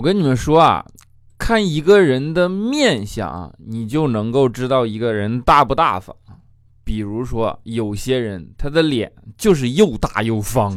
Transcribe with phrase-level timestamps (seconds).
[0.00, 0.82] 我跟你们说啊，
[1.36, 6.16] 看一个人的面相，你就能够知道一个人大不大方。
[6.82, 10.74] 比如说，有些人他的脸就是又大又方。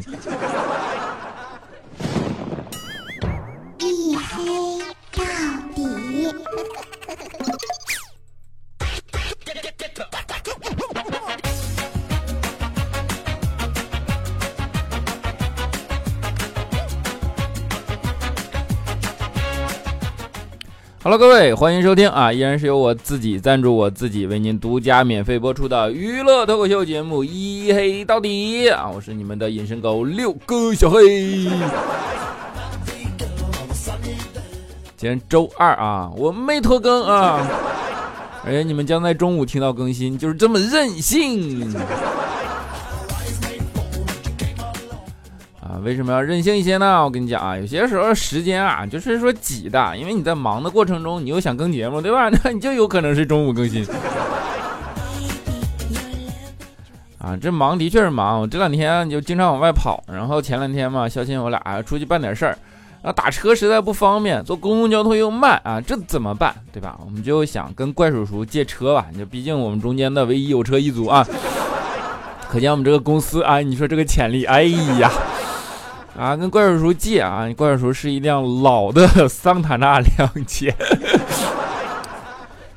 [21.03, 22.31] Hello，各位，欢迎收听啊！
[22.31, 28.89] 依然是由我自己赞助我自己为您独家免费播出的娱乐脱口秀节目《一黑到底》啊！
[28.89, 31.49] 我是你们的隐身狗六哥小黑。
[34.95, 37.45] 今天周二啊，我没拖更啊，
[38.45, 41.69] 而且你们将在中午听到更新，就是这么任性。
[45.83, 47.03] 为什么要任性一些呢？
[47.03, 52.29] 我跟你讲啊，有些时候时间啊，就是说挤的，因为你在忙的过程中，你又想更节目，对吧？
[52.43, 53.85] 那你就有可能是中午更新。
[57.17, 62.57] 啊，这忙的确是忙，我这两天就经常往外跑，然后前两天嘛，小新我俩出去办点事儿，
[63.01, 66.53] 然后打车实在不方便，坐公共交通又慢啊，这怎么办？
[66.71, 66.97] 对吧？
[67.05, 71.25] 我们就想跟怪叔叔借车吧，就毕竟我们中间的唯一有车一族啊，
[72.49, 75.11] 可见我们这个公司啊，你说这个潜力，哎呀。
[76.17, 77.47] 啊，跟怪叔叔借啊！
[77.57, 80.71] 怪叔叔是一辆老的桑塔纳两千，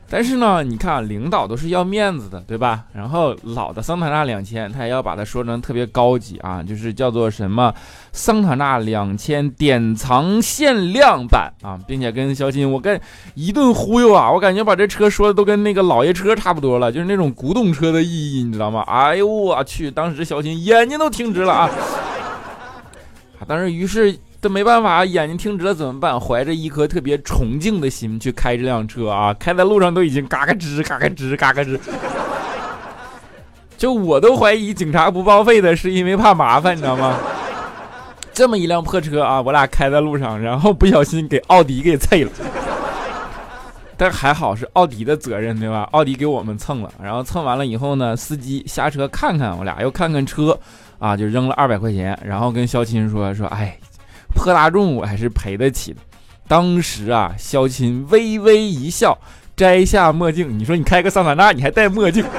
[0.09, 2.85] 但是呢，你看领导都是要面子的，对吧？
[2.95, 7.75] 然后老的桑塔纳两千，他也要把它说成特别高级啊，就是叫做什么
[8.11, 12.99] 桑塔纳两千典藏限量版啊，并且跟肖金我跟
[13.35, 18.83] 一顿忽悠啊，我感觉把这车说的都跟那个老爷车差不多了，就是那种古董车的意义，你知道吗？
[18.87, 21.71] 哎呦我去，当时肖金眼睛都挺直了啊！
[23.47, 26.19] 但是，于是都没办法，眼睛听直了怎么办？
[26.21, 31.79] 怀着一颗特别崇敬的心去开这辆车啊，开在路上都已经嘎嘎吱、嘎嘎吱、嘎嘎吱。
[33.77, 37.19] 就我都怀疑警察不报废的是因为怕麻烦，你知道吗？
[38.33, 42.31] 这么一辆破车啊，我俩开在路上，然后不小心给奥迪给蹭了。
[43.99, 45.89] 但还好是奥迪的责任，对吧？
[45.93, 50.59] 奥迪给我们蹭了，然后蹭完了以后呢，司机下车看看我俩，又看看车。
[50.99, 53.79] 啊，就扔了二百块钱，然后跟肖钦说说，哎，
[54.35, 56.01] 破大众我还是赔得起的。
[56.49, 59.17] 当时啊，肖钦微微一笑，
[59.57, 62.25] 摘下墨镜，你说你开个桑塔纳，你还戴墨镜？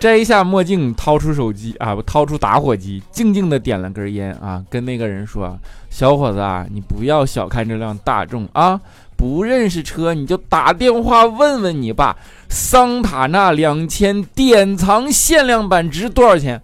[0.00, 5.58] 摘下墨镜，掏出手机啊，掏出打火机，静静的点了根烟啊，跟那个人说，
[5.90, 8.80] 小伙子啊，你不要小看这辆大众啊，
[9.14, 12.16] 不认识车你就打电话问问你爸，
[12.48, 16.62] 桑塔纳两千典藏限量版值多少钱？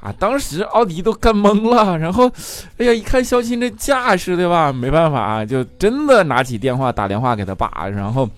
[0.00, 0.10] 啊！
[0.18, 2.30] 当时奥迪都干懵了，然后，
[2.78, 4.72] 哎呀，一看肖钦这架势，对吧？
[4.72, 8.28] 没办法啊，就真的拿起电话打电话给他爸，然后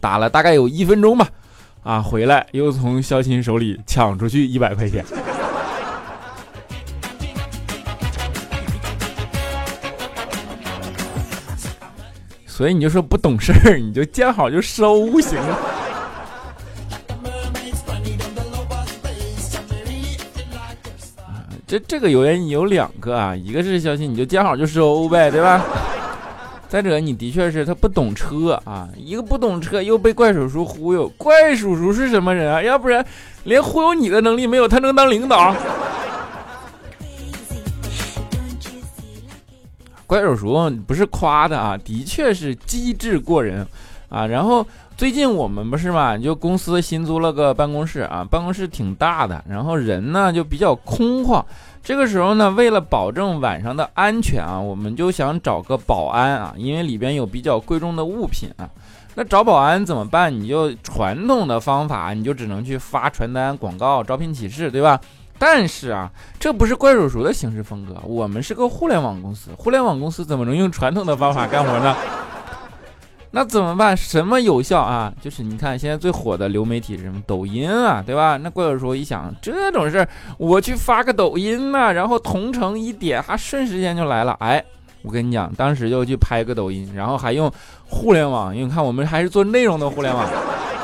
[0.00, 1.28] 打了大概有一分钟吧，
[1.84, 5.04] 啊，回来又从肖钦手里抢出去一百块钱。
[12.44, 15.81] 所以你就说不懂事儿，你就见好就收行了。
[21.72, 25.64] 这这个原因有两个啊，一个是相信你就见好就收呗，对吧？
[26.68, 32.62] 再者，你的确是他不懂车啊，一个不懂车又被怪叔叔忽悠，怪叔叔是什么人啊？
[32.62, 33.02] 要不然
[33.44, 35.56] 连忽悠你的能力没有，他能当领导？
[40.06, 43.66] 怪叔叔不是夸的啊，的确是机智过人
[44.10, 44.26] 啊。
[44.26, 44.66] 然后
[45.02, 51.44] 最近我们不是嘛，就公司新租了个办公室啊，办公室挺大的，然后人呢就比较空旷。
[51.82, 58.70] 这个时候呢，为了保证晚上的安全啊，我们就想找个保安啊，因为里边有比较贵重的物品啊。
[59.16, 60.32] 那找保安怎么办？
[60.32, 65.00] 你就传统的方法，你就只能去发传单、广告、招聘启事，对吧？
[65.36, 66.08] 但是啊，
[66.38, 71.92] 这不是怪叔叔的行事风格，我们是个互联网公司，互联网公司怎么能用传统的方法干活呢？
[73.34, 73.96] 那怎么办？
[73.96, 75.10] 什么有效啊？
[75.22, 77.22] 就是你看现在最火的流媒体是什么？
[77.26, 78.36] 抖音啊，对吧？
[78.36, 84.36] 那怪叔叔一想，这种事儿我去发个抖音呐，然后同城一点，还瞬时间就来了。
[84.40, 84.62] 哎，
[85.00, 87.50] 我跟你讲，当时就去拍个抖音，然后还用
[87.88, 90.28] 互联网，因为看我们还是做内容的互联网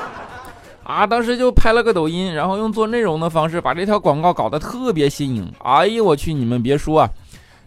[0.84, 5.52] 啊，当时就拍了个抖音，然后用做内容的方式把这条广告搞得特别新颖。
[5.62, 7.10] 哎呀，我去，你们别说啊。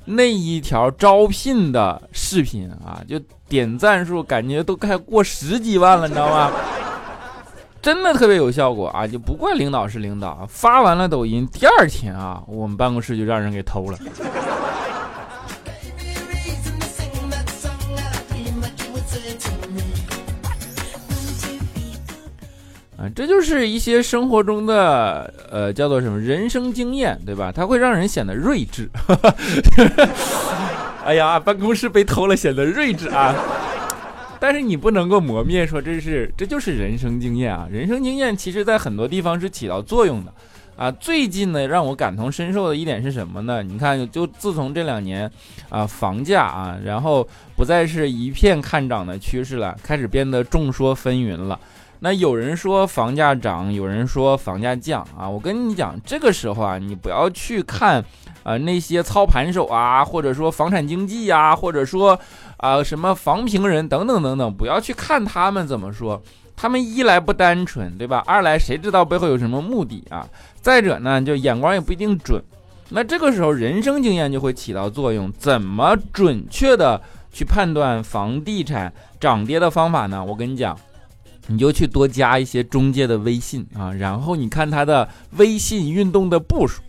[0.06, 6.52] 那一条招聘的视频啊，就点赞数感觉都快过十几万了，你知道吗？
[7.82, 9.08] 真的特别有效果啊！
[9.08, 13.98] 就不怪领导是领导，发完了抖音，第二天啊，我们办公室就让人给偷了。
[23.02, 27.52] 啊，这就是一些生活中的呃叫做什么人生经验，对吧？
[27.52, 28.88] 它会让人显得睿智。
[31.04, 33.34] 哎呀，办公室被偷了，显得睿智啊！
[34.40, 37.68] 但是你不能够磨灭说这是这就是人生经验啊！
[37.72, 40.32] 人生经验其实在很多地方是起到作用的
[40.76, 40.92] 啊。
[40.92, 43.64] 最近呢，让我感同身受的一点是什么呢？
[43.64, 45.28] 你看，就自从这两年
[45.70, 51.60] 啊，房价啊，然后不再是一片看涨的趋势了，开始变得众说纷纭了。
[52.04, 55.30] 那有人说房价涨，有人说房价降啊。
[55.30, 58.04] 我跟你讲，这个时候啊，你不要去看，
[58.42, 62.20] 呃，那些操盘手啊，或者说房产经纪呀，或者说
[62.58, 66.20] 啊什么房评人等等等等，不要去看他们怎么说。
[66.56, 68.24] 他们一来不单纯，对吧？
[68.26, 70.28] 二来谁知道背后有什么目的啊？
[70.60, 72.44] 再者呢，就眼光也不一定准。
[72.90, 75.32] 那这个时候人生经验就会起到作用。
[75.34, 77.00] 怎么准确的
[77.32, 80.26] 去判断房地产涨跌的方法呢？
[80.26, 80.76] 我跟你讲。
[81.48, 85.08] 你就去多加一些中介的微信啊，然后你看他的
[85.38, 86.82] 微信运动的步数，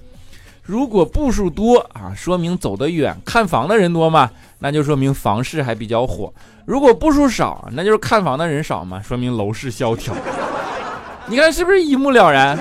[0.62, 6.32] 如果步数多啊，说明走得远，看房的人多嘛，那就说明房市还比较火；
[6.64, 10.14] 如果步数少，那就是看房的人少嘛，说明楼市萧条。
[11.26, 12.58] 你看是不是一目了然？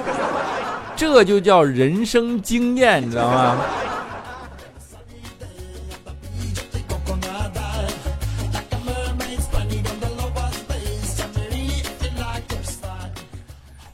[0.96, 3.58] 这就叫人生经验，你知道吗？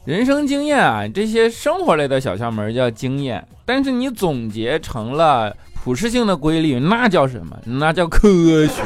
[0.08, 7.58] 人生经验啊，这些生活类的小窍门叫经验，但是你总结成了普适性的规律，那叫什么？
[7.66, 8.30] 那叫科
[8.66, 8.82] 学。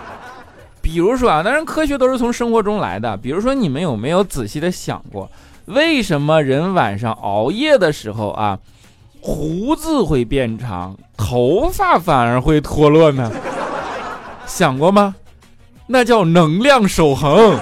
[0.80, 3.14] 比如说啊，当然科学都是从生活中来的。
[3.18, 5.30] 比如说，你们有没有仔细的想过，
[5.66, 8.58] 为什么人晚上熬夜的时候啊，
[9.20, 13.30] 胡子会变长，头发反而会脱落呢？
[14.46, 15.16] 想过吗？
[15.88, 17.58] 那叫能量守恒。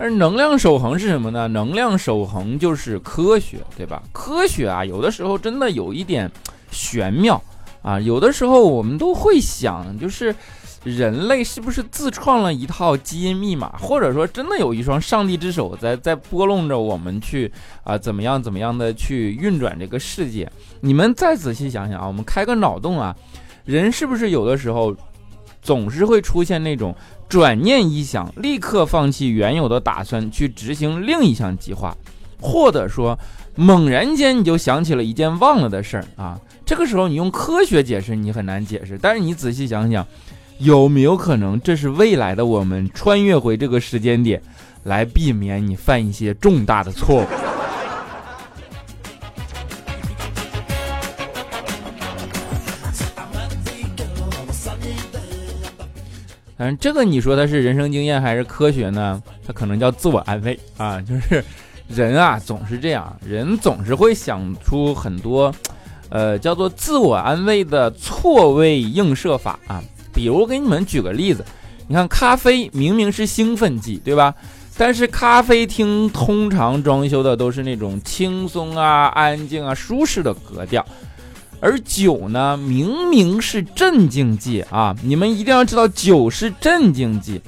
[0.00, 1.46] 而能量守恒是什么呢？
[1.48, 4.02] 能量守恒就是科学，对吧？
[4.12, 6.28] 科学啊，有的时候真的有一点
[6.70, 7.40] 玄妙
[7.82, 8.00] 啊。
[8.00, 10.34] 有的时候我们都会想，就是
[10.84, 17.52] 人类是不是自创了一套基因密码，或者说真的有一双上帝之手在在拨弄着我们去
[17.84, 20.50] 啊怎么样怎么样的去运转这个世界？
[20.80, 23.14] 你们再仔细想想啊，我们开个脑洞啊，
[23.66, 24.96] 人是不是有的时候
[25.60, 26.96] 总是会出现那种？
[27.30, 31.96] 转念一想，立刻放弃原有的打算，去执行另一项计划，
[32.40, 33.16] 或者说，
[33.54, 36.36] 猛然间你就想起了一件忘了的事儿啊。
[36.66, 40.04] 这个时候你用科学解释你很难解释，但是你仔细想想，
[40.58, 44.42] 有没有可能这是未来的我们穿越回这个时间点，
[44.82, 47.26] 来避免你犯一些重大的错误？
[56.60, 59.22] 反正这个你说它是人生经验还是科学呢？
[59.46, 61.42] 它可能叫自我安慰啊， 就是
[61.88, 65.50] 人啊总是这样，人总是会想出很多，
[66.10, 69.82] 呃，叫做自我安慰的错位映射法啊。
[70.12, 71.42] 比如给你们举个例子，
[71.88, 74.34] 你看咖啡明明是兴奋剂，对吧？
[74.76, 80.84] 但是咖啡厅通常装修的都是那种轻松啊、安静啊、舒适的格调。
[81.60, 84.96] 而酒呢，明明是镇静剂啊！
[85.02, 87.40] 你们一定要知道，酒是镇静剂。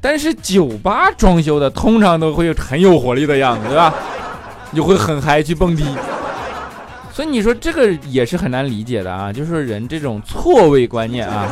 [0.00, 3.94] 但是酒吧装修的通常都会很有活力的样子，对吧？
[4.72, 5.84] 你会很嗨去蹦迪。
[7.12, 11.46] 所以你说这个也是很难理解的啊，就是人这种错位观念啊。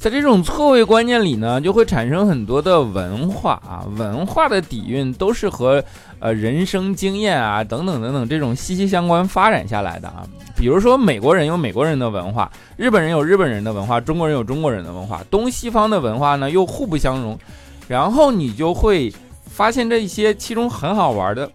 [0.00, 5.84] 在这种错位观念里呢，就会产生很多的文化啊，文化的底蕴都是和
[6.18, 10.26] 呃人生经验啊等等等等这种息息相关发展下来的啊。
[10.56, 17.38] 比如说美国人有美国人的文化，日本人有日本人的文化，中国人有中国人的文化，东西方的文化呢又互不相容，
[17.86, 19.12] 然后你就会
[19.50, 21.50] 发现这一些其中很好玩的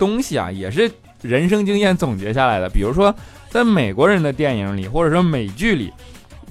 [0.00, 0.90] 东西啊，也是
[1.22, 2.68] 人生经验总结下来的。
[2.68, 3.14] 比如说
[3.48, 5.92] 在美国人的电影里，或者说美剧里。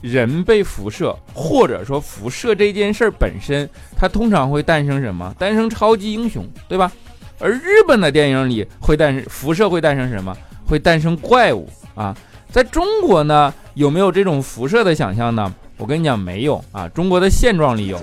[0.02, 5.34] 人被辐射，或者说辐射这件事儿本身，它通常会诞生什么？
[5.38, 6.92] 诞生超级英雄，对吧？
[7.40, 10.36] 而日本的电影里会诞生辐射，会诞生什么？
[10.66, 12.16] 会诞生怪物啊！
[12.52, 15.54] 在中国呢，有没有这种辐射的想象呢？
[15.78, 16.90] 我跟你讲，没有啊！
[16.90, 18.00] 中国的现状里有。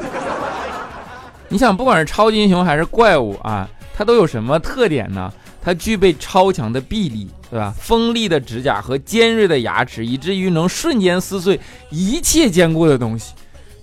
[1.48, 5.32] 你想，不管是超级英雄还是怪物啊，它都有什么特点呢？
[5.64, 7.72] 它具备超强的臂力对吧？
[7.78, 11.58] 锋利的指甲和尖锐的牙齿以至于能瞬间撕碎
[11.90, 13.32] 一切坚固的东西。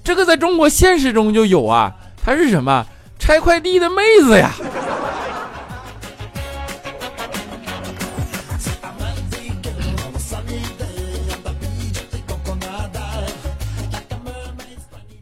[0.03, 2.85] 这个在中国现实中就有啊它是什么？
[3.17, 4.51] 拆快递的妹子呀。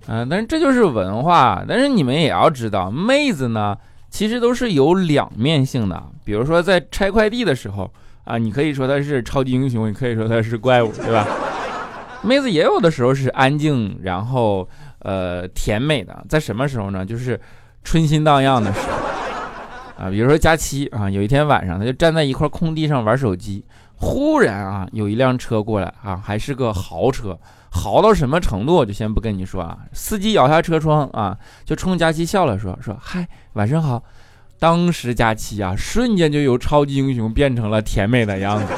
[0.07, 3.77] 啊但是这就是文化但是你们也要知道妹子呢
[4.09, 6.03] 其实都是有两面性的。
[6.23, 7.91] 比如说在拆快递的时候
[8.23, 11.25] 啊，你可以说他是超级英雄，你可以说他是怪物，对吧？
[12.21, 14.67] 妹子也有的时候是安静，然后
[14.99, 16.25] 呃甜美的。
[16.27, 17.05] 在什么时候呢？
[17.05, 17.39] 就是
[17.83, 20.09] 春心荡漾的时候啊。
[20.09, 23.63] 比如说佳期啊，有一天晚上，他就站在一块空地上玩手机，
[23.99, 27.37] 忽然啊，有一辆车过来啊，还是个豪车。
[27.71, 29.77] 豪到什么程度，我就先不跟你说啊。
[29.93, 34.01] 司机摇下车窗啊，就冲佳琪笑了，说说嗨，晚上好。
[34.57, 38.73] 当时佳琪啊，瞬间就由超级英雄变成了甜美的样子，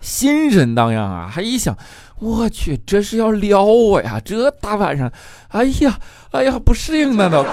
[0.00, 1.28] 心神荡漾啊。
[1.32, 1.76] 还一想，
[2.18, 4.20] 我去，这是要撩我呀？
[4.22, 5.10] 这大晚上，
[5.48, 5.98] 哎呀，
[6.32, 7.44] 哎呀，不适应呢都。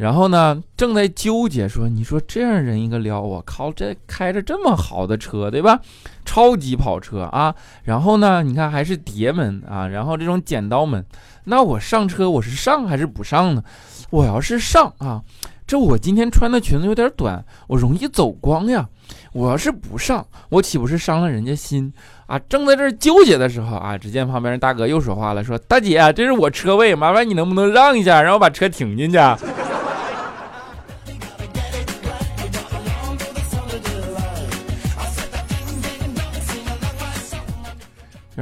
[0.00, 5.78] 然后呢，正在纠结说，你说这样人一个撩，我靠，这开着这么好的车，对吧？
[6.24, 7.54] 超级跑车啊！
[7.84, 11.04] 然后呢，你看还是碟门啊，然后这种剪刀门，
[11.44, 13.62] 那我上车我是上还是不上呢？
[14.08, 15.20] 我要是上啊，
[15.66, 18.88] 这我今天穿的裙子有点短，我容易走光呀。
[19.34, 21.92] 我要是不上，我岂不是伤了人家心
[22.26, 22.38] 啊？
[22.48, 29.18] 正在这纠结的时候啊，只见旁边大哥又说话了，说大姐，这是我车位，麻烦你能不能让一下，让我把车停进去。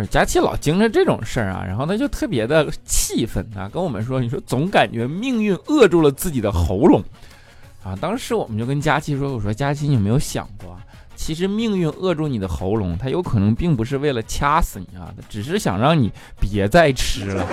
[0.06, 7.02] 佳琪老经着这种事儿啊，然后他就特别的气愤啊，跟我们说：“你说总感觉命运扼住了自己的喉咙
[7.82, 10.76] 啊。”当时我们就跟佳琪说：“我说佳琪，你有没有想过，
[11.16, 17.46] 其实命运扼住你的喉咙，它有可能并不是为了掐死你啊，只是想让你别再吃了。”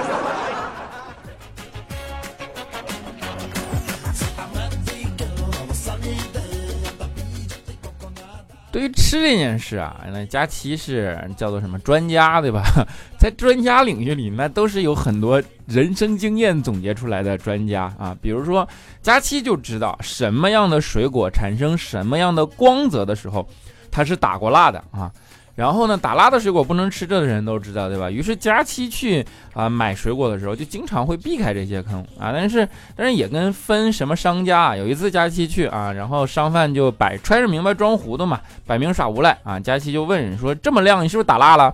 [8.76, 12.62] 对于吃这件事啊，那佳琪是叫做什么专家，对吧？
[13.18, 18.14] 在专家领域里，那都是有很多人生经验总结出来的专家啊。
[18.22, 18.68] 比如说，
[19.02, 23.48] 佳琪就知道什么样的水果产生什么样的光泽的时候，
[23.90, 25.10] 它是打过蜡的啊。
[25.56, 28.12] 然后呢，打蜡的水果不能吃，这的人都知道，对吧？
[28.12, 32.32] 于是佳期去啊买水果的时候，就经常会避开这些坑啊。
[32.34, 34.76] 但是，但是也跟分什么商家啊。
[34.76, 39.58] 有一次佳期去啊，然后商贩就摆揣着明白装糊涂嘛，摆明耍无赖啊。
[39.58, 41.74] 佳期就问人说：“这么亮，你是不是打蜡了？”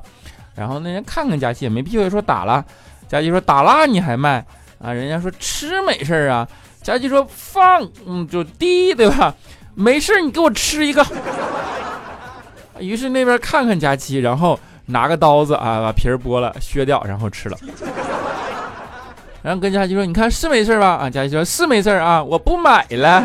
[0.54, 2.64] 然后那人看看佳期也没避讳，说打了。
[3.08, 4.46] 佳期说：“打蜡你还卖
[4.80, 6.48] 啊？”人家说：“吃没事啊。”
[6.84, 9.34] 佳期说：“放，嗯，就滴，对吧？
[9.74, 11.04] 没事，你给我吃一个。”
[12.82, 17.58] 于是那边看看佳琪，然后拿个刀子啊，把皮儿剥了，削掉，然后吃了。
[19.42, 23.24] 然后跟佳琪说：“你看是没事吧？”啊，佳琪说：“是没事啊，我不买了。”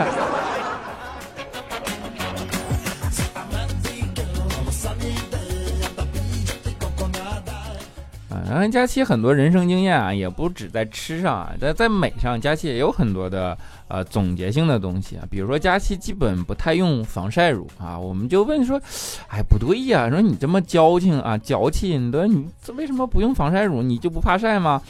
[8.49, 15.25] 然后佳期很多人生经验啊，也不止在吃上啊，在在美上，佳期也有很多的呃总结性的东西啊。
[15.29, 18.81] 比如说佳期基本不太用防晒乳啊，我们就问说，
[19.29, 23.83] 哎不对呀，说你这么矫情啊，矫情的，你这为什么不用防晒乳？
[23.83, 24.81] 你就不怕晒吗？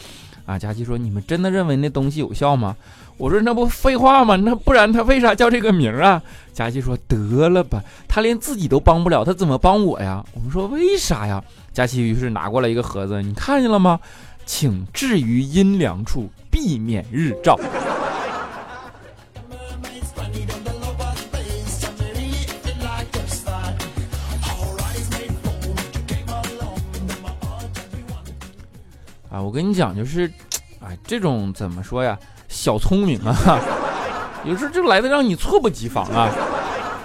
[0.44, 2.76] 啊，佳期说，你们真的认为那东西有效吗？
[3.16, 4.36] 我说那不废话吗？
[4.36, 6.22] 那不然他为啥叫这个名啊？
[6.52, 10.22] 佳琪说得了吧，他连自己都帮不了，他怎么帮我呀？
[10.34, 11.42] 我们说为啥呀？
[11.76, 14.00] 佳琪于是拿过来一个盒子，你看见了吗？
[14.46, 17.54] 请置于阴凉处，避免日照。
[29.28, 30.32] 啊，我跟你讲，就是，
[30.80, 32.18] 哎，这种怎么说呀？
[32.48, 33.60] 小聪明啊，
[34.46, 36.32] 有时候就来的让你猝不及防啊！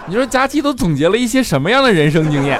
[0.08, 2.58] 你说佳琪都总结了一些什么样的人生经验？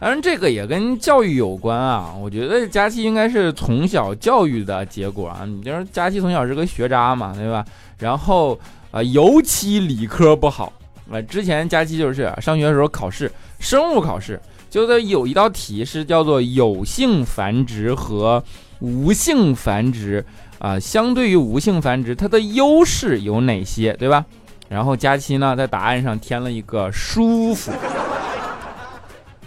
[0.00, 2.14] 当然，这个也跟教育有关啊。
[2.18, 5.44] 我觉得佳期应该是从小教育的结果啊。
[5.46, 7.62] 你就是佳期从小是个学渣嘛，对吧？
[7.98, 8.58] 然后
[8.90, 10.72] 啊，尤其理科不好
[11.12, 11.20] 啊。
[11.20, 14.40] 之前佳期就是上学的时候考试，生物考试，
[14.70, 18.42] 就在有一道题是叫做有性繁殖和
[18.78, 20.24] 无性繁殖。
[20.58, 24.24] 啊，相对于无性繁殖，它的优势有哪些，对吧？
[24.68, 27.72] 然后佳期呢，在答案上添了一个舒服。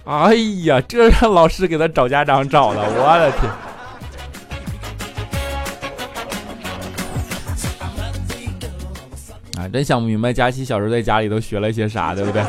[0.05, 0.33] 哎
[0.65, 3.49] 呀，这让老师给他找家长找的，我的天！
[9.63, 12.41] 啊，真想不明白佳琪小时候在家里都学了些啥，对不对？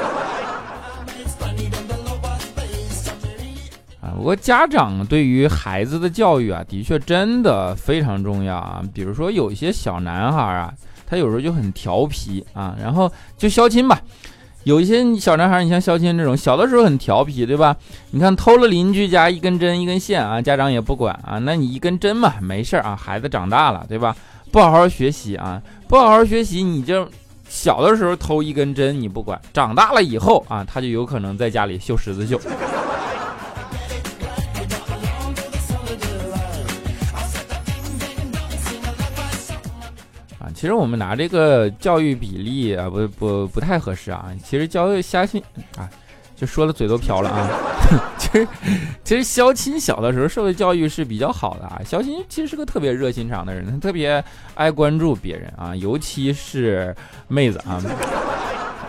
[4.01, 8.83] 啊不过家长对于孩子的教育啊，的确真的非常重要啊。
[8.93, 10.75] 比如说有一些小男孩啊，
[11.07, 13.09] 他有时候就很调皮啊，然后
[13.39, 14.01] 就相亲吧。
[14.65, 17.77] 有一些小男孩，你像肖钦这种，小的时候很调皮，对吧？
[18.11, 24.17] 你看偷了邻居家一根针一根线啊，家长也不管啊，那你一根针嘛，没事啊，孩子长大了，对吧？
[24.51, 27.07] 不好好学习啊，不好好学习，你就
[27.49, 32.41] 小的时候偷一根针你不管，长大了以后啊，他就有可能在家里绣十字绣。
[40.65, 44.31] 其实我们拿这个教育比例啊，不不不太合适啊。
[44.43, 45.39] 其实教育相亲
[45.77, 45.87] 啊，
[46.35, 47.51] 就说的嘴都瓢了啊。
[48.17, 48.49] 其实
[49.05, 51.79] 其实肖亲小的时候受的教育是比较好的啊。
[51.85, 56.97] 肖亲其实是个特别热心肠的人，他特别爱关注别人啊，尤其是
[57.29, 57.79] 妹子啊。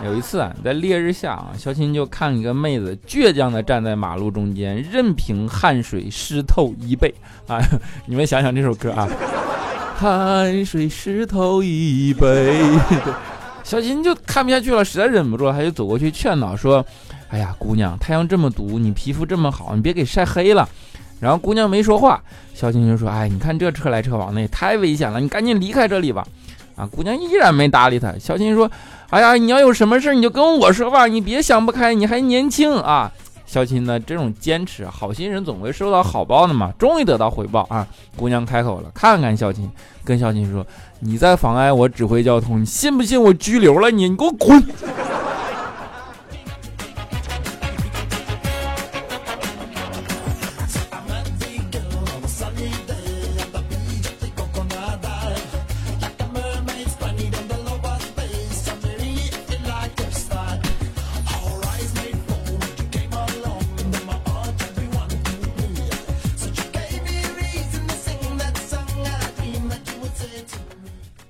[0.02, 7.14] 有一次啊，在烈日下啊，肖钦就看一个妹子倔强的站在马路中间，任凭汗水湿透衣背
[7.46, 7.60] 啊。
[8.06, 9.06] 你们想想这首歌啊。
[9.98, 12.62] 汗水湿透衣背，
[13.64, 16.84] 小琴就看不下去了，实在忍不住了，他就走过去劝导说
[17.28, 20.68] ：“哎呀，姑娘，太阳这么毒，你皮肤这么好，你别给晒黑了。”
[21.18, 22.22] 然后姑娘没说话，
[22.52, 26.26] 小琴就说：“哎，你看这车来车往的也太危险了，你赶紧离开这里吧。”
[26.76, 28.12] 啊，姑娘依然没搭理他。
[28.20, 28.70] 小琴说
[29.08, 33.10] ：“哎呀，你要有什么事你就跟我说吧，你别想不开，你还年轻啊。”
[33.46, 33.98] 肖钦呢？
[34.00, 36.72] 这种坚持，好心人总会收到好报的嘛。
[36.78, 37.86] 终于得到回报啊！
[38.16, 39.70] 姑娘开口了，看看肖青，
[40.04, 40.66] 跟肖青说
[41.00, 44.08] ：“你在妨碍我指挥交通，你信不信我拘留了你？
[44.08, 44.62] 你给我滚！”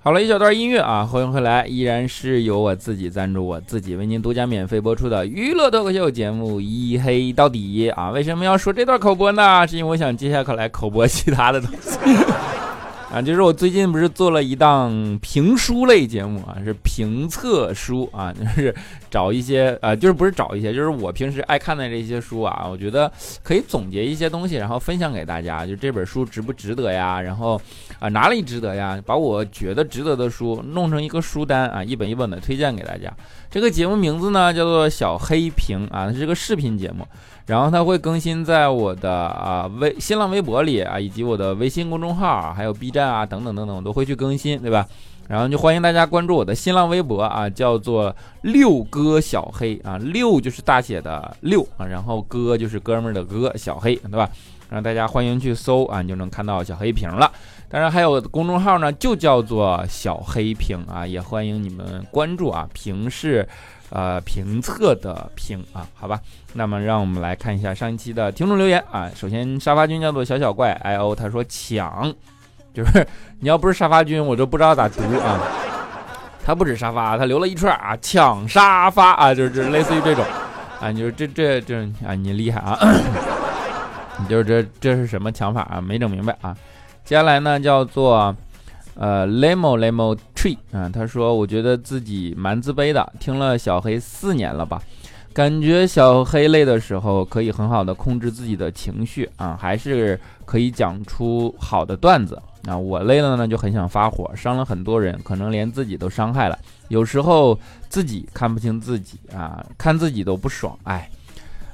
[0.06, 8.12] 好了一小段音乐啊，欢迎回来，依然是由我自己赞助，我自己为您独家免费播出的娱乐脱口秀节目《一黑到底》啊。
[8.12, 9.66] 为什么要说这段口播呢？
[9.66, 11.98] 是因为我想接下来口播其他的东西。
[13.08, 18.74] 啊，就是我最近不是做了一档评书类节目啊，是评测书啊，就是
[19.08, 23.10] 找一些呃，就是不是找一些，就是我平时爱看的这些书啊，我觉得
[23.44, 27.20] 可以总结一些东西，然后分享给大家，就这本书值不值得呀？
[27.20, 27.60] 然后
[28.00, 29.00] 啊哪里值得呀？
[29.06, 33.10] 把我觉得值得的书弄成一个书单啊，一本一本的推荐给大家。
[33.56, 37.08] 这个节目名字呢叫做小黑屏啊，它是个视频节目。
[37.46, 44.86] 然后它会更新在我的啊微新浪微博里啊，以及我的微信公众号，还有 B 站啊等等等等，我都会去更新，对吧？
[45.26, 54.28] 然后就欢迎大家关注我的新浪微博啊，叫做六哥小黑啊，六就是大写的六啊，然后哥就是哥们儿的哥，小黑，对吧？
[54.68, 57.32] 让大家欢迎去搜啊，你就能看到小黑屏了。
[57.68, 63.48] 当然还有公众号呢，就叫做小黑屏啊，也欢迎你们关注啊，屏是。
[63.88, 66.20] 呃，评测的评啊，好吧，
[66.54, 69.08] 那么让我们来看一下上一期的听众留言啊。
[69.14, 72.12] 首先，沙发君叫做小小怪 i o，他说抢，
[72.74, 73.06] 就是
[73.38, 75.40] 你要不是沙发君，我就不知道咋读啊。
[76.44, 80.24] 他不止沙发，他留了一串啊，抢沙发啊，就是就是类似于这种
[80.80, 82.76] 啊，你说这这这啊，你厉害啊，
[84.18, 85.80] 你就是这这是什么抢法啊？
[85.80, 86.56] 没整明白啊。
[87.06, 88.36] 接下来呢，叫做。
[88.98, 94.80] 呃，lemo lemo tree 啊，他说，我觉得自己蛮自卑的，听了小黑四年了吧，
[95.34, 102.74] 感觉小黑累的时候可以很好的控制自己的情绪啊，还是可以讲出好的段子啊。
[102.74, 107.58] 我累了呢，就很想发火，伤了很多人，可能连自己都伤害了，有时候
[107.90, 111.10] 自己看不清自己啊，看自己都不爽，哎，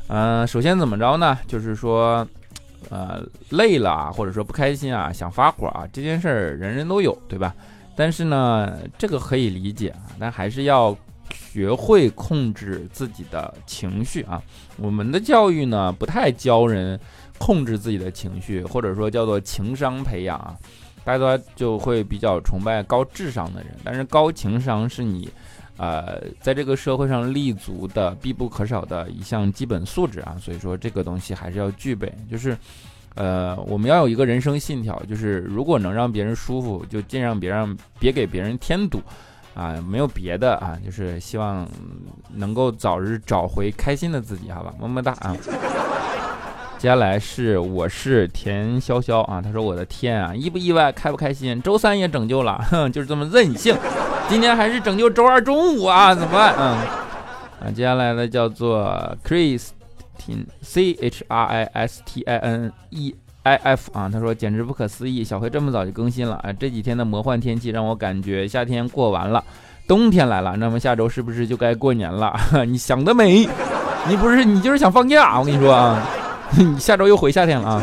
[0.09, 1.39] 嗯，首先怎么着呢？
[1.47, 2.27] 就是说。
[2.91, 7.55] 呃，累了啊，或者说不开心啊，想发火啊，这件事儿人人都有，对吧？
[7.97, 10.97] 但是呢，这个可以理解啊，但还是要
[11.31, 14.43] 学会控制自己的情绪啊。
[14.77, 16.99] 我们的教育呢，不太教人
[17.39, 20.57] 控制自己的情绪，或者说叫做情商培养啊。
[21.05, 25.29] 大家就会比较崇拜高智商的人，但是高情商是你。
[25.83, 32.15] 呃，在这个社会上立足的必不可少的一项基本素质啊，所以说这个东西还是要具备。
[32.31, 32.57] 就是，
[33.17, 39.03] 呃，我们要有一个人生信条，就是如果能让别人舒服，就尽量别让别给别人添堵
[39.55, 39.75] 啊。
[39.81, 41.69] 没有别的啊，就是希望
[42.33, 45.37] 能够早日找回开心的自己，好吧，么么哒啊。
[46.79, 51.61] 接下来是我是田潇潇啊，他说我的天啊，意不意外，开不开心？
[51.61, 53.75] 周三也拯救了，哼，就是这么任性。
[54.29, 56.15] 今天还是拯救周二中午啊？
[56.15, 56.55] 怎么办？
[56.59, 56.65] 嗯，
[57.61, 66.53] 啊，接下来呢叫做 Christine C H R I S T I N E I F 啊，他说简直不可思议，小黑这么早就更新了啊！
[66.53, 69.43] 这几天的魔幻天气让我感觉夏天过完了，
[69.87, 72.35] 冬天来了，那么下周是不是就该过年了？
[72.67, 73.47] 你想得美，
[74.09, 76.01] 你不是你就是想放假，我跟你说啊，
[76.57, 77.83] 你下周又回夏天了啊。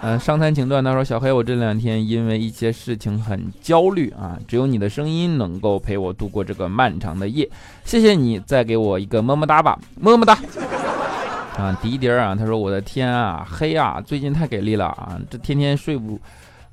[0.00, 7.50] 嗯，伤残情段，他说小黑，我这两天因为一些事情很焦虑啊，只有你的声音能够陪我度过这个漫长的夜，
[7.84, 10.38] 谢谢你，再给我一个么么哒吧，么么哒。
[11.56, 16.16] 啊，迪迪啊，他说我的天啊，黑啊，最近太给力了啊，这天天睡不，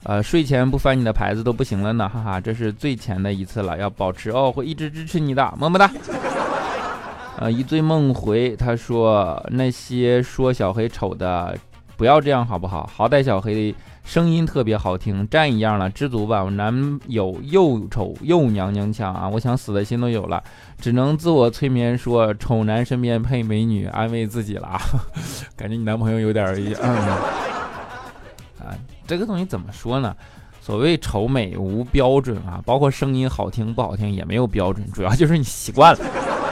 [0.03, 5.91] 呃，睡前不翻你的牌子都不行了呢，哈哈，这是最前的一次了，要保持哦，会一直支持你的，么么哒。
[7.39, 11.57] 呃，一醉梦回，他说那些说小黑丑的。
[11.97, 12.89] 不要这样好不好？
[12.93, 16.43] 好歹小黑声音特别好听，站一样了，知足吧。
[16.43, 20.43] 我男友又丑又娘娘腔啊，我想死的心都有了，
[20.79, 24.79] 只能自我催眠说丑男身边配美女，安慰自己了啊。
[25.55, 26.45] 感觉你男朋友有点
[26.81, 26.95] 嗯
[28.59, 28.75] 啊，
[29.07, 30.15] 这个东西怎么说呢？
[30.61, 35.99] 所谓丑美无标准啊，包括声音好听不好听也没有标准，主要就是你习惯了，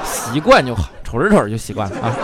[0.04, 2.16] 习惯就好，瞅着瞅着就习惯了啊。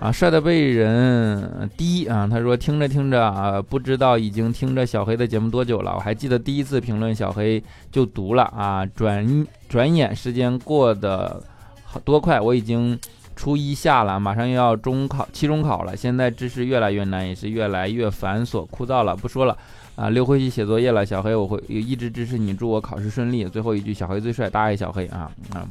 [0.00, 2.24] 啊，帅的被人低啊！
[2.30, 5.92] 他说听着听着啊，不知道已经听着小黑的节目多久了。
[5.94, 11.42] 我还记得第一次评论小黑就读了啊，转转眼时间过得
[11.84, 12.96] 好多快，我已经
[13.34, 15.96] 初一下了，马上又要中考、期中考了。
[15.96, 19.16] 现在知识越来越难，也是越来越繁琐枯燥了。
[19.16, 19.58] 不说了
[19.96, 21.04] 啊，溜回去写作业了。
[21.04, 23.44] 小黑，我会一直支持你，祝我考试顺利。
[23.46, 25.66] 最后一句，小黑最帅，大爱小黑啊啊，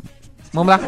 [0.52, 0.84] 么么哒。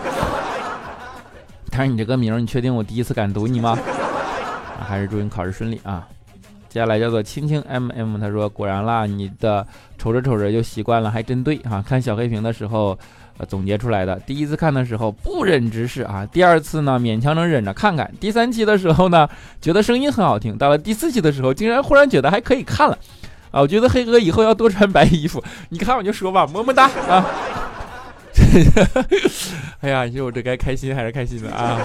[1.72, 3.78] 但是你这个名儿，你确定我第一次敢读你吗？
[4.88, 6.08] 还是祝你考试顺利啊！
[6.68, 9.66] 接下来叫做青青 M M，他说果然啦，你的
[9.98, 11.84] 瞅着瞅着就习惯了，还真对啊！
[11.88, 12.98] 看小黑屏的时候，
[13.38, 14.16] 呃，总结出来的。
[14.22, 19.28] 第一次看的时候不忍直视啊，第二次呢勉强能忍着看看，第三期的时候呢
[19.62, 22.98] 觉得声音很好听，到了第四期的时候竟然忽然觉得还可以看了
[23.52, 23.62] 啊！
[23.62, 27.26] 我觉得黑哥以后要多穿白衣服，你看我就说吧，么么哒啊！
[29.82, 31.80] 哎呀，你说我这该开心还是开心的啊？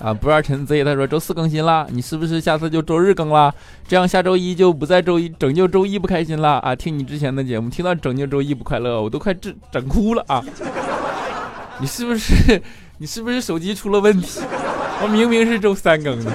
[0.00, 3.54] 啊，不二陈 Z 他说周四更新了，你是不是下次就周日更了？
[3.86, 6.74] 这样下周一就不在周一拯救周一不开心了啊？
[6.74, 10.42] 听你之前的节目，听到拯救周一不快乐，我都快整整哭了啊！
[11.78, 12.60] 你是不是
[12.98, 14.40] 你是不是手机出了问题？
[15.02, 16.32] 我明明是周三更的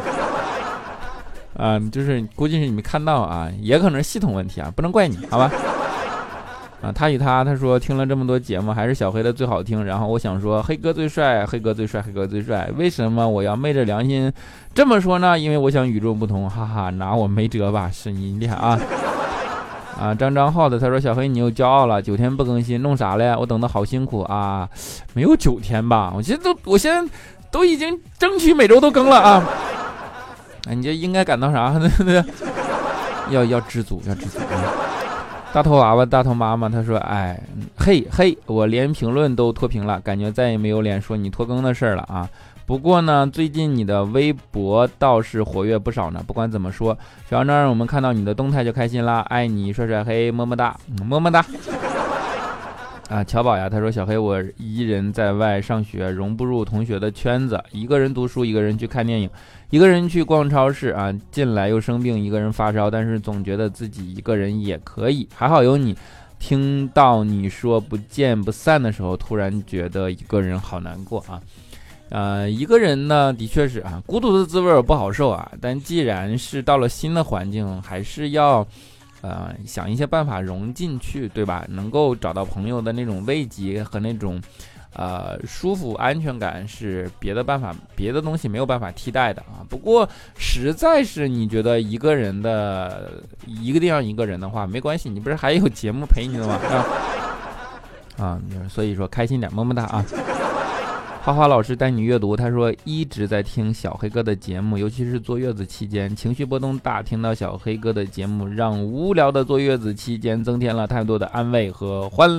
[1.58, 5.52] 啊，就是估计是你没看到啊，也可能是系统问题啊，不能怪你，好吧？
[6.80, 9.84] 啊，他与他，他说听了这么多节目，还是小黑的最好听。
[9.84, 12.70] 然后我想说，黑哥最帅，黑哥最帅，黑哥最帅。
[12.78, 14.32] 为什么我要昧着良心
[14.76, 15.38] 这么说呢？
[15.40, 17.90] 因为我想与众不同，哈哈，拿我没辙吧？
[17.92, 18.80] 是你厉害啊！
[20.00, 23.40] 啊，张张浩的，他说小黑你又骄傲了，九天不更新，弄啥了？
[23.40, 24.70] 我等的好辛苦啊！
[25.16, 26.14] 没有九天吧？
[26.16, 27.12] 我现在都，我现在
[27.50, 29.44] 都已经争取每周都更了啊！
[30.70, 31.74] 哎，你这应该感到啥？
[31.80, 32.24] 对对，
[33.32, 34.38] 要要知足，要知足。
[35.54, 37.42] 大头娃娃，大头妈妈，他说：“哎，
[37.76, 42.30] 嘿嘿，我连评论都脱屏了，感觉再也没有脸说你拖更的事儿了啊。
[42.66, 46.22] 不过呢，最近你的微博倒是活跃不少呢。
[46.28, 46.96] 不管怎么说，
[47.28, 49.22] 只要能让我们看到你的动态就开心啦。
[49.30, 51.44] 爱你，帅帅黑，么么哒，么么哒。”
[53.10, 59.30] 啊，乔宝呀，他说：“小黑，我一人在外上学，融不入同学的圈子，一个人读书，一个人去看电影，
[59.70, 61.14] 一个人去逛超市啊。
[61.32, 65.96] 进来又生病，一个人发烧，但是总觉得自己一个人也可以，还好有你。
[66.40, 71.42] 听到你说不见不散的时候，突然觉得一个人好难过啊。
[72.10, 75.52] 呃，一个人呢，的确是啊，孤独的滋味不好受啊。
[75.60, 78.66] 但既然是到了新的环境，还是要。”
[79.22, 81.66] 呃，想一些办法融进去，对吧？
[81.70, 84.40] 能够找到朋友的那种慰藉和那种，
[84.98, 89.62] 呃，舒服、安全感，是别的办法、别的东西没有办法替代的啊。
[89.70, 96.60] 不过，实在是你觉得一个人的一个地方一个人的话，没关系，你不是还有节目陪你的吗？
[98.18, 100.04] 啊，所以说开心点，么么哒啊。
[101.24, 107.04] 花花老师带你阅读，他说一直在听小黑哥的节目，尤其是坐月子期间，情绪波动大。
[107.04, 112.30] 听到小黑哥的节目，让无聊的坐月子期间增添了太多的安慰和欢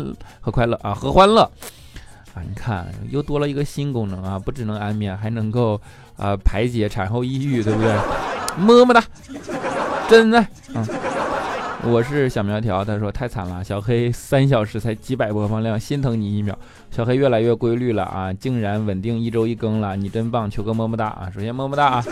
[0.40, 1.48] 和快乐啊，和欢乐
[2.46, 5.80] 你看，又多了一个新功能啊，不只能安眠，还能够
[6.16, 7.94] 啊排解产后抑郁，对不对？
[8.58, 9.02] 么么哒，
[10.08, 10.38] 真的
[10.74, 10.86] 啊！
[11.84, 16.58] 我是小苗条，他说太惨了，小黑三小时才几百播放量，心疼你一秒。
[16.90, 21.30] 小黑越来越规律了啊，竟然稳定一周一更了，你真棒，求个么么哒啊！
[21.32, 22.04] 首先么么哒啊，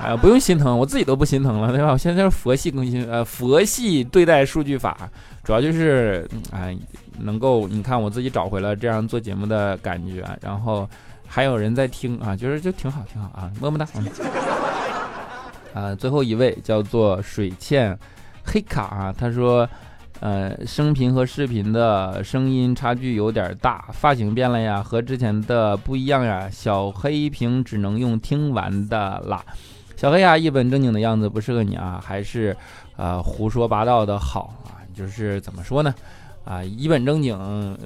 [0.00, 1.92] 哎呀不用心疼，我自己都不心疼了，对吧？
[1.92, 4.96] 我现在是佛系更新，呃，佛系对待数据法，
[5.42, 6.76] 主要就是哎，
[7.18, 10.88] 能够你看我自己找回了这样做节目的感觉，然后
[11.26, 13.86] 还有人在听啊，就是就挺好挺好啊，么么哒。
[15.74, 17.96] 啊，最后一位叫做水倩。
[18.50, 19.68] 黑卡啊，他说，
[20.20, 26.48] 呃，声频和视频的声音差距有点大，发型变了呀，和之前的不一样呀。
[26.50, 29.44] 小黑屏只能用听完的啦。
[29.98, 32.56] 小黑啊，一本正经的样子不适合你啊，还是
[32.96, 34.78] 呃胡说八道的好啊。
[34.94, 35.92] 就是怎么说呢？
[36.44, 37.36] 啊，一本正经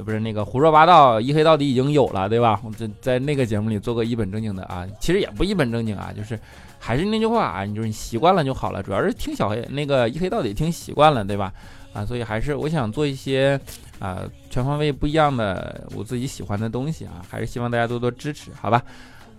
[0.05, 2.61] 不是那个胡说八道，一黑到底已经有了，对吧？
[2.63, 6.39] 我在在那个节目里做个一本正经的啊，其实也不一本正经啊，就是
[6.79, 11.51] 还是那句话啊，你就是你习惯了就好了，主要是听小黑那个一黑到底听习惯了，对吧？
[11.95, 13.59] 啊，所以还是我想做一些
[13.99, 14.21] 啊
[14.51, 18.83] 全方位不一样的我自己喜欢的东西啊，还是希望大家多多支持，好吧？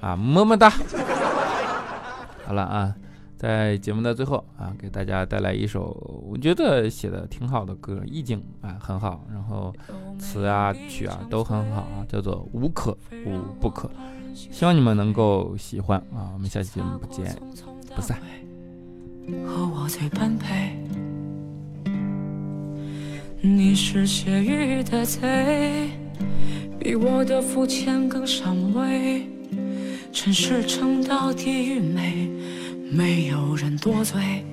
[0.01, 0.73] 啊，么么哒。
[2.45, 2.95] 好了啊，
[3.37, 5.95] 在节目的最后啊，给大家带来一首
[6.29, 9.73] 我觉得写的挺好的歌，意境啊很好，然后
[10.19, 13.89] 词啊曲啊都很好啊，叫做无可无不可，
[14.33, 17.35] 希望你们能够喜欢啊，我们下期节目不见
[17.95, 18.17] 不散。
[19.47, 20.77] 和我最般配。
[23.41, 25.91] 你是写雨的贼，
[26.79, 29.27] 比我的肤浅更上位。
[30.13, 32.29] 尘世撑到地狱美，
[32.91, 34.45] 没有人多嘴。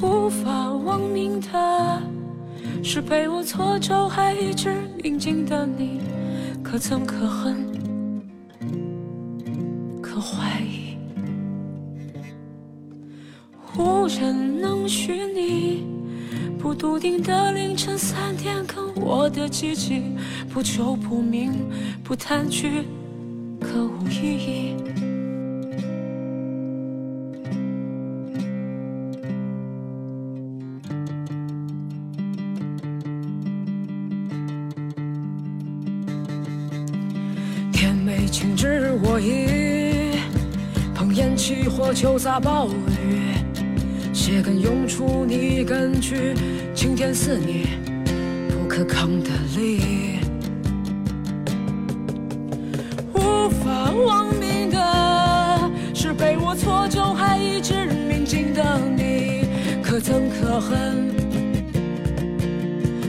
[0.00, 2.02] 无法忘名的，
[2.82, 6.00] 是被我错咒还一直铭记的你，
[6.62, 7.56] 可憎可恨，
[10.00, 10.96] 可怀疑，
[13.76, 15.97] 无人能许你。
[16.58, 20.16] 不笃定的凌晨三点，跟我的寂静，
[20.52, 21.52] 不求不明，
[22.02, 22.82] 不贪去，
[23.60, 24.74] 可无意义。
[37.72, 40.18] 天没晴知我意，
[40.92, 43.17] 碰烟起火就砸暴雨。
[44.30, 46.34] 也敢涌出你根据
[46.74, 47.66] 晴天似你
[48.50, 50.18] 不可抗的力，
[53.14, 59.46] 无法忘名的是被我错咒还一直铭记的你，
[59.82, 61.08] 可憎可恨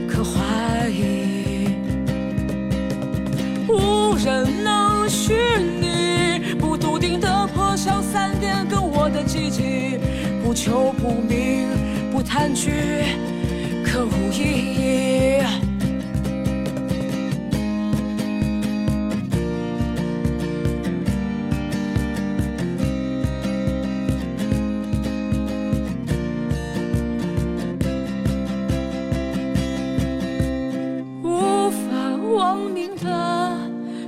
[0.07, 1.67] 可怀疑，
[3.67, 5.33] 无人能许
[5.81, 9.99] 你不笃定的破晓三点跟我的寂静。
[10.49, 11.67] 不求不明，
[12.11, 12.71] 不贪去，
[13.85, 15.43] 可无意义。
[31.21, 33.55] 无法忘名的，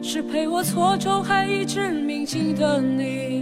[0.01, 3.40] 是陪我错咒还一直铭记的你。